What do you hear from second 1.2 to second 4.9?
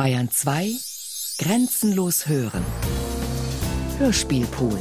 Grenzenlos hören. Hörspielpool.